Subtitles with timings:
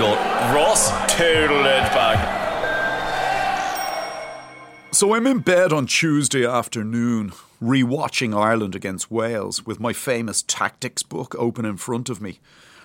[0.00, 1.48] Ross it
[1.92, 2.38] back.
[4.92, 11.02] So I'm in bed on Tuesday afternoon, rewatching Ireland against Wales with my famous tactics
[11.02, 12.40] book open in front of me,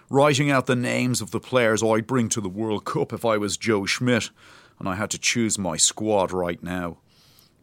[0.09, 3.37] writing out the names of the players I'd bring to the World Cup if I
[3.37, 4.29] was Joe Schmidt
[4.77, 6.97] and I had to choose my squad right now.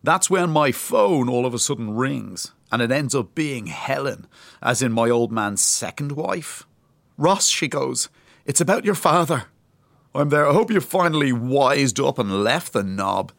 [0.03, 4.27] That's when my phone all of a sudden rings, and it ends up being Helen,
[4.63, 6.67] as in my old man's second wife.
[7.17, 8.09] Ross, she goes,
[8.45, 9.45] it's about your father.
[10.15, 10.49] I'm there.
[10.49, 13.33] I hope you finally wised up and left the knob.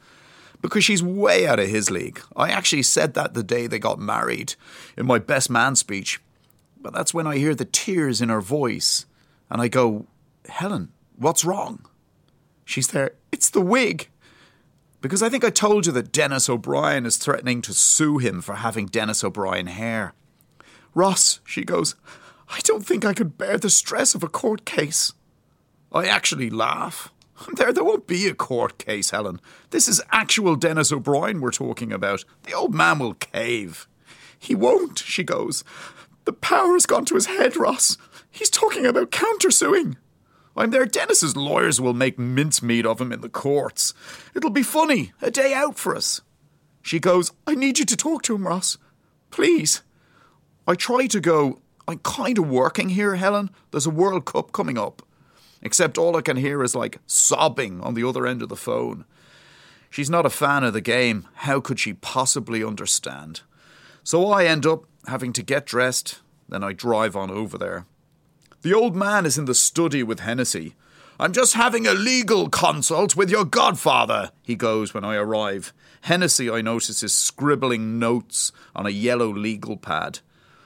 [0.61, 2.21] Because she's way out of his league.
[2.37, 4.55] I actually said that the day they got married
[4.97, 6.21] in my best man speech.
[6.81, 9.05] But that's when I hear the tears in her voice
[9.49, 10.07] and I go,
[10.47, 11.85] Helen, what's wrong?
[12.65, 14.09] She's there, it's the wig.
[15.01, 18.55] Because I think I told you that Denis O'Brien is threatening to sue him for
[18.55, 20.13] having Denis O'Brien hair.
[20.93, 21.95] Ross, she goes,
[22.53, 25.11] I don't think I could bear the stress of a court case.
[25.91, 27.11] I actually laugh.
[27.55, 29.41] There, there won't be a court case, Helen.
[29.71, 32.23] This is actual Denis O'Brien we're talking about.
[32.43, 33.87] The old man will cave.
[34.37, 35.63] He won't, she goes.
[36.25, 37.97] The power's gone to his head, Ross.
[38.29, 39.97] He's talking about countersuing.
[40.55, 40.85] I'm there.
[40.85, 43.95] Denis's lawyers will make mincemeat of him in the courts.
[44.35, 46.21] It'll be funny, a day out for us.
[46.83, 48.77] She goes, I need you to talk to him, Ross.
[49.31, 49.81] Please.
[50.67, 53.49] I try to go, I'm kind of working here, Helen.
[53.71, 55.01] There's a World Cup coming up.
[55.61, 59.05] Except all I can hear is like sobbing on the other end of the phone.
[59.89, 61.27] She's not a fan of the game.
[61.35, 63.41] How could she possibly understand?
[64.03, 67.85] So I end up having to get dressed, then I drive on over there.
[68.61, 70.75] The old man is in the study with Hennessy.
[71.19, 75.73] I'm just having a legal consult with your godfather, he goes when I arrive.
[76.01, 80.19] Hennessy, I notice, is scribbling notes on a yellow legal pad.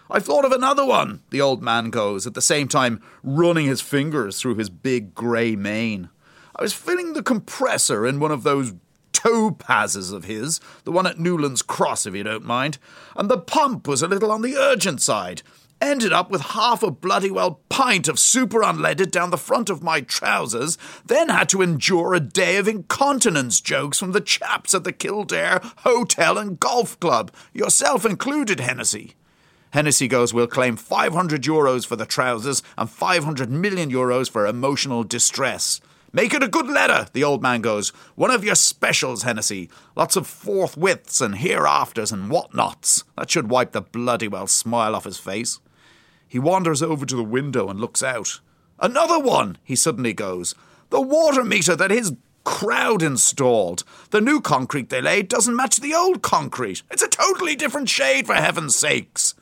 [0.09, 3.81] I've thought of another one, the old man goes, at the same time running his
[3.81, 6.09] fingers through his big grey mane.
[6.55, 8.73] I was filling the compressor in one of those
[9.11, 12.77] topazes of his, the one at Newlands Cross, if you don't mind,
[13.15, 15.41] and the pump was a little on the urgent side.
[15.79, 19.83] Ended up with half a bloody well pint of super unleaded down the front of
[19.83, 24.83] my trousers, then had to endure a day of incontinence jokes from the chaps at
[24.83, 29.15] the Kildare Hotel and Golf Club, yourself included, Hennessy.
[29.71, 35.03] Hennessy goes, We'll claim 500 euros for the trousers and 500 million euros for emotional
[35.03, 35.81] distress.
[36.13, 37.89] Make it a good letter, the old man goes.
[38.15, 39.69] One of your specials, Hennessy.
[39.95, 43.03] Lots of forthwiths and hereafters and whatnots.
[43.17, 45.59] That should wipe the bloody well smile off his face.
[46.27, 48.39] He wanders over to the window and looks out.
[48.79, 50.55] Another one, he suddenly goes.
[50.89, 52.13] The water meter that his
[52.43, 53.83] crowd installed.
[54.11, 56.83] The new concrete they laid doesn't match the old concrete.
[56.89, 59.35] It's a totally different shade, for heaven's sakes.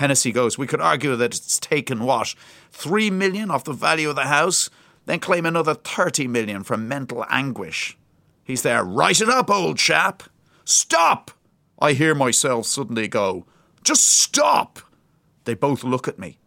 [0.00, 2.34] Hennessy goes, We could argue that it's taken what?
[2.70, 4.70] Three million off the value of the house,
[5.04, 7.98] then claim another 30 million for mental anguish.
[8.42, 10.22] He's there, write it up, old chap.
[10.64, 11.32] Stop!
[11.78, 13.44] I hear myself suddenly go,
[13.84, 14.78] Just stop!
[15.44, 16.38] They both look at me.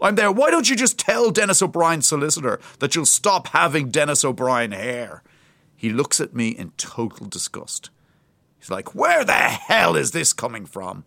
[0.00, 0.30] I'm there.
[0.30, 5.24] Why don't you just tell Denis O'Brien's solicitor that you'll stop having Denis O'Brien hair?
[5.74, 7.90] He looks at me in total disgust.
[8.60, 11.04] He's like, Where the hell is this coming from?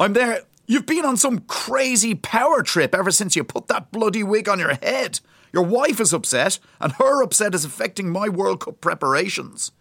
[0.00, 0.42] I'm there.
[0.70, 4.58] You've been on some crazy power trip ever since you put that bloody wig on
[4.58, 5.18] your head.
[5.50, 9.72] Your wife is upset, and her upset is affecting my World Cup preparations.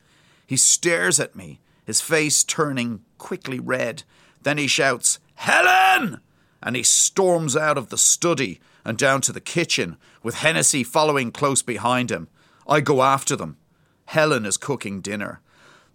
[0.48, 4.04] He stares at me, his face turning quickly red.
[4.44, 6.22] Then he shouts, Helen!
[6.63, 11.33] And he storms out of the study and down to the kitchen, with Hennessy following
[11.33, 12.30] close behind him.
[12.66, 13.57] I go after them.
[14.06, 15.42] Helen is cooking dinner.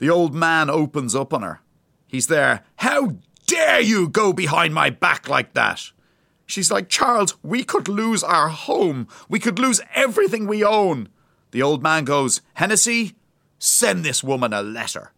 [0.00, 1.62] The old man opens up on her.
[2.06, 2.64] He's there.
[2.76, 3.16] How
[3.52, 5.90] dare you go behind my back like that?
[6.46, 9.08] She's like, Charles, we could lose our home.
[9.28, 11.10] We could lose everything we own.
[11.50, 13.14] The old man goes, Hennessy,
[13.58, 15.12] send this woman a letter.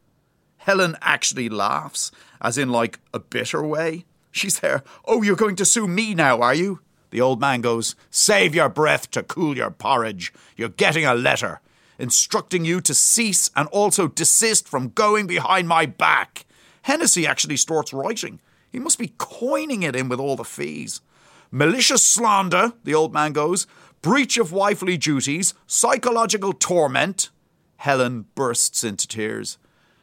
[0.56, 2.10] Helen actually laughs,
[2.40, 4.04] as in like a bitter way.
[4.32, 4.82] She's there.
[5.04, 6.81] Oh, you're going to sue me now, are you?
[7.10, 10.32] The old man goes, Save your breath to cool your porridge.
[10.56, 11.60] You're getting a letter
[12.00, 16.46] instructing you to cease and also desist from going behind my back.
[16.84, 18.40] Hennessy actually starts writing.
[18.70, 21.00] He must be coining it in with all the fees.
[21.50, 23.66] Malicious slander, the old man goes,
[24.02, 27.31] breach of wifely duties, psychological torment.
[27.78, 29.56] Helen bursts into tears,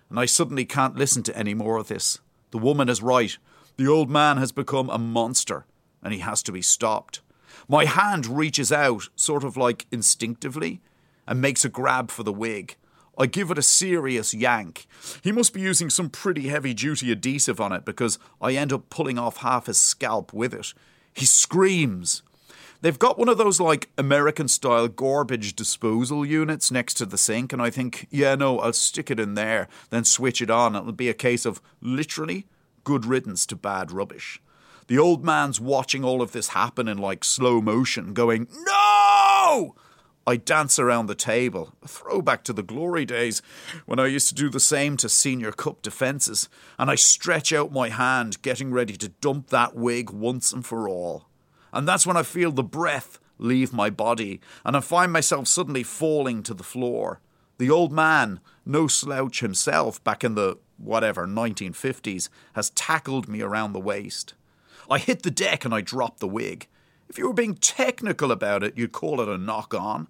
[0.09, 2.19] and I suddenly can't listen to any more of this.
[2.49, 3.37] The woman is right.
[3.77, 5.65] The old man has become a monster
[6.01, 7.21] and he has to be stopped.
[7.67, 10.81] My hand reaches out, sort of like instinctively,
[11.27, 12.75] and makes a grab for the wig.
[13.17, 14.87] I give it a serious yank.
[15.21, 18.89] He must be using some pretty heavy duty adhesive on it because I end up
[18.89, 20.73] pulling off half his scalp with it.
[21.13, 22.23] He screams.
[22.81, 27.53] They've got one of those like American style garbage disposal units next to the sink,
[27.53, 30.75] and I think, yeah, no, I'll stick it in there, then switch it on.
[30.75, 32.47] It'll be a case of literally
[32.83, 34.41] good riddance to bad rubbish.
[34.87, 39.75] The old man's watching all of this happen in like slow motion, going, No!
[40.27, 43.41] I dance around the table, a throwback to the glory days
[43.85, 46.47] when I used to do the same to senior cup defences,
[46.77, 50.87] and I stretch out my hand, getting ready to dump that wig once and for
[50.87, 51.25] all.
[51.73, 55.83] And that's when I feel the breath leave my body, and I find myself suddenly
[55.83, 57.19] falling to the floor.
[57.57, 63.73] The old man, no slouch himself back in the whatever 1950s, has tackled me around
[63.73, 64.35] the waist.
[64.89, 66.67] I hit the deck and I drop the wig.
[67.11, 70.07] If you were being technical about it, you'd call it a knock on.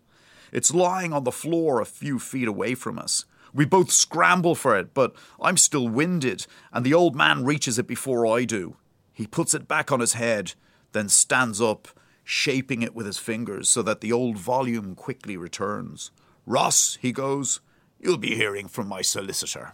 [0.52, 3.26] It's lying on the floor a few feet away from us.
[3.56, 7.88] We both scramble for it, but I'm still winded, and the old man reaches it
[7.88, 8.76] before I do.
[9.12, 10.54] He puts it back on his head,
[10.92, 11.88] then stands up,
[12.24, 16.12] shaping it with his fingers so that the old volume quickly returns.
[16.46, 17.62] Ross, he goes,
[18.00, 19.74] you'll be hearing from my solicitor.